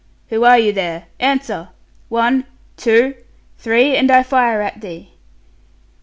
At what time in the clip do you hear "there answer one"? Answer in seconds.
0.73-2.45